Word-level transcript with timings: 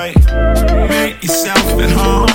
right. 0.00 0.88
Make 0.88 1.22
yourself 1.22 1.66
at 1.84 1.92
home. 2.00 2.32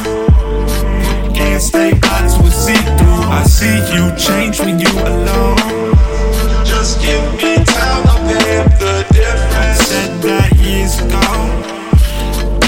Can't 1.34 1.62
stay 1.62 1.92
honest 2.12 2.38
with 2.44 2.54
see 2.54 2.82
through. 2.98 3.22
I 3.40 3.44
see 3.58 3.78
you 3.94 4.04
change 4.28 4.60
when 4.60 4.78
you 4.80 4.92
alone. 5.12 5.58
Just 6.72 7.02
give 7.02 7.24
me 7.40 7.54
time, 7.66 8.04
I'll 8.12 8.22
pay 8.30 8.58
up 8.62 8.72
the 8.84 8.96
difference. 9.18 9.80
Said 9.90 10.12
that 10.28 10.50
years 10.66 10.94
ago. 11.06 11.28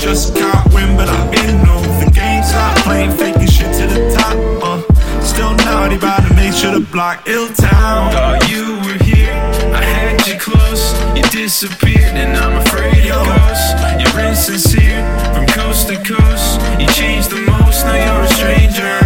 Just 0.05 0.35
got 0.35 0.73
win, 0.73 0.89
but 0.97 1.09
I've 1.09 1.31
been 1.31 1.53
known. 1.65 1.85
The 2.03 2.09
game's 2.11 2.51
not 2.53 2.77
playing, 2.85 3.11
faking 3.11 3.51
shit 3.55 3.71
to 3.79 3.85
the 3.93 4.01
top. 4.17 4.35
Uh, 4.65 5.21
still 5.21 5.53
naughty, 5.67 5.97
about 5.97 6.27
to 6.27 6.33
make 6.33 6.53
sure 6.53 6.71
the 6.71 6.85
block 6.93 7.27
ill 7.27 7.49
town. 7.49 8.11
Thought 8.13 8.49
you 8.49 8.65
were 8.85 8.99
here, 9.03 9.35
I 9.79 9.83
had 9.83 10.25
you 10.27 10.39
close. 10.39 10.83
You 11.15 11.23
disappeared, 11.23 12.15
and 12.23 12.35
I'm 12.35 12.57
afraid 12.63 13.05
you're 13.05 13.25
ghost. 13.25 13.86
From 14.17 15.45
coast 15.45 15.89
to 15.89 15.95
coast. 15.97 16.59
You 16.79 16.87
changed 16.87 17.29
the 17.29 17.41
most, 17.41 17.85
now 17.85 17.93
you're 17.93 18.23
a 18.23 18.27
stranger. 18.29 18.97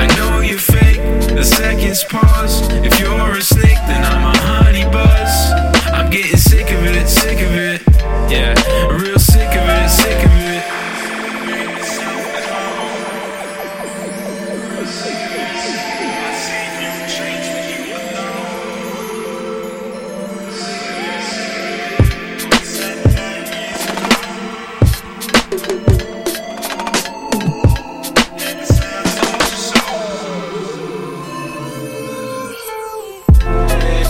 I 0.00 0.06
know 0.16 0.40
you're 0.40 0.58
fake, 0.58 1.02
the 1.34 1.44
seconds 1.44 2.02
pause. 2.04 2.66
If 2.82 2.98
you're 2.98 3.36
a 3.36 3.42
snake, 3.42 3.78
then 3.86 4.02
I'm 4.02 4.34
a 4.34 4.38
honey 4.38 4.84
buzz. 4.84 5.52
I'm 5.92 6.08
getting 6.08 6.38
sick 6.38 6.70
of 6.70 6.82
it, 6.86 7.06
sick 7.06 7.40
of 7.42 7.52
it. 7.52 7.82
Yeah, 8.32 8.54
real 8.88 9.18
sick 9.18 9.48
of 9.48 9.68
it, 9.68 9.90
sick 9.90 10.16
of 10.16 10.22
it. 10.22 10.25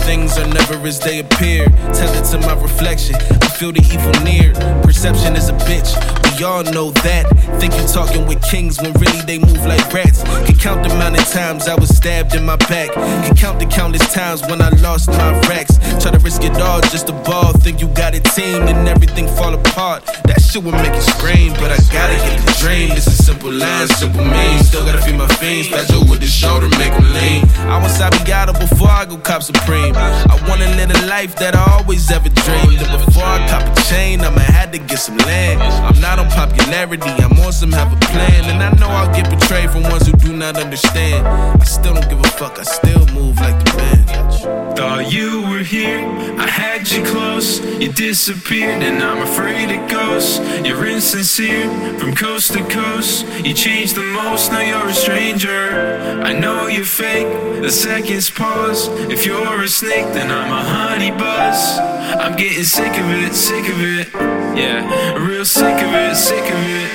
Things 0.07 0.37
are 0.37 0.47
never 0.47 0.75
as 0.87 1.01
they 1.01 1.19
appear. 1.19 1.65
Tell 1.91 2.13
it 2.15 2.23
to 2.31 2.39
my 2.39 2.53
reflection. 2.53 3.15
I 3.15 3.49
feel 3.49 3.73
the 3.73 3.81
evil 3.91 4.23
near. 4.23 4.53
Perception 4.81 5.35
is 5.35 5.49
a 5.49 5.53
bitch. 5.67 6.16
We 6.37 6.43
all 6.43 6.61
know 6.61 6.91
that. 7.01 7.25
Think 7.57 7.73
you 7.73 7.87
talking 7.87 8.27
with 8.27 8.39
kings 8.43 8.79
when 8.79 8.93
really 9.01 9.21
they 9.25 9.39
move 9.39 9.65
like 9.65 9.81
rats. 9.91 10.21
Can 10.45 10.55
count 10.55 10.83
the 10.83 10.93
amount 10.93 11.17
of 11.17 11.25
times 11.29 11.67
I 11.67 11.73
was 11.73 11.89
stabbed 11.89 12.35
in 12.35 12.45
my 12.45 12.57
back. 12.69 12.93
Can 12.93 13.35
count 13.35 13.59
the 13.59 13.65
countless 13.65 14.13
times 14.13 14.41
when 14.45 14.61
I 14.61 14.69
lost 14.85 15.07
my 15.09 15.33
racks. 15.49 15.79
Try 15.97 16.11
to 16.11 16.19
risk 16.19 16.43
it 16.43 16.53
all 16.61 16.79
just 16.93 17.09
a 17.09 17.13
ball. 17.25 17.53
Think 17.53 17.81
you 17.81 17.87
got 17.87 18.13
it 18.13 18.23
team, 18.37 18.67
and 18.67 18.87
everything 18.87 19.27
fall 19.27 19.55
apart. 19.55 20.05
That 20.29 20.39
shit 20.39 20.61
would 20.61 20.75
make 20.75 20.93
you 20.93 21.01
scream, 21.01 21.53
but 21.53 21.71
I 21.71 21.77
gotta 21.89 22.17
get 22.29 22.37
the 22.45 22.53
dream. 22.61 22.89
This 22.89 23.07
is 23.07 23.25
simple 23.25 23.51
lines, 23.51 23.95
simple 23.95 24.23
means. 24.23 24.67
Still 24.67 24.85
gotta 24.85 25.01
feed 25.01 25.17
my 25.17 25.27
fiends. 25.41 25.69
Special 25.69 26.05
with 26.05 26.19
the 26.19 26.27
shoulder, 26.27 26.69
make 26.77 26.93
them 26.93 27.09
lean. 27.17 27.49
I 27.65 27.81
want 27.81 27.93
Sabiato 27.97 28.53
before 28.53 28.93
I 28.93 29.05
go 29.05 29.17
cop 29.17 29.41
Supreme. 29.41 29.95
I 29.95 30.37
wanna 30.47 30.69
live 30.77 30.91
a 30.91 31.05
life 31.07 31.35
that 31.37 31.55
I 31.55 31.81
always 31.81 32.11
ever 32.11 32.29
dreamed. 32.29 32.77
And 32.77 33.05
before 33.05 33.25
I 33.25 33.41
cop 33.49 33.65
a 33.65 33.81
chain, 33.89 34.21
I'ma 34.21 34.41
to 34.79 34.85
get 34.85 34.99
some 34.99 35.17
land. 35.17 35.61
I'm 35.61 35.99
not 36.01 36.19
on 36.19 36.29
popularity, 36.29 37.09
I'm 37.09 37.37
on 37.39 37.51
some 37.51 37.71
have 37.71 37.91
a 37.91 37.99
plan. 38.07 38.45
And 38.45 38.61
I 38.61 38.69
know 38.79 38.89
I'll 38.89 39.13
get 39.13 39.29
betrayed 39.29 39.69
from 39.71 39.83
ones 39.83 40.07
who 40.07 40.13
do 40.17 40.35
not 40.35 40.57
understand. 40.57 41.27
I 41.27 41.63
still 41.65 41.93
don't 41.93 42.09
give 42.09 42.19
a 42.19 42.27
fuck, 42.27 42.59
I 42.59 42.63
still 42.63 43.05
move 43.13 43.37
like 43.37 43.57
the 43.63 43.77
man. 43.77 44.75
Thought 44.75 45.11
you 45.11 45.41
were 45.49 45.63
here, 45.63 45.99
I 46.37 46.47
had 46.47 46.89
you 46.91 47.03
close. 47.03 47.59
You 47.81 47.91
disappeared, 47.91 48.83
and 48.83 49.01
I'm 49.01 49.21
afraid 49.23 49.71
of 49.71 49.89
ghosts. 49.89 50.39
You're 50.65 50.85
insincere, 50.85 51.69
from 51.99 52.15
coast 52.15 52.53
to 52.53 52.63
coast. 52.65 53.25
You 53.43 53.53
changed 53.53 53.95
the 53.95 54.03
most, 54.03 54.51
now 54.51 54.61
you're 54.61 54.87
a 54.87 54.93
stranger. 54.93 56.21
I 56.23 56.33
know 56.33 56.67
you're 56.67 56.85
fake, 56.85 57.27
the 57.61 57.71
seconds 57.71 58.29
pause. 58.29 58.87
If 59.09 59.25
you're 59.25 59.63
a 59.63 59.67
snake, 59.67 60.13
then 60.13 60.29
I'm 60.31 60.51
a 60.51 60.63
honey 60.63 61.11
buzz. 61.11 61.79
I'm 61.79 62.35
getting 62.35 62.63
sick 62.63 62.91
of 62.91 63.09
it, 63.11 63.33
sick 63.33 63.67
of 63.69 63.81
it. 63.81 64.36
Yeah, 64.57 65.13
real 65.19 65.45
sick 65.45 65.83
of 65.83 65.93
it, 65.93 66.15
sick 66.15 66.41
of 66.41 66.47
it. 66.49 66.87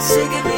sick 0.00 0.30
of 0.30 0.46
it. 0.46 0.51